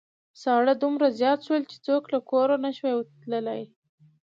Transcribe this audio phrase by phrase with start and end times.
[0.41, 3.63] ساړه دومره زيات شول چې څوک له کوره نشوای تللای.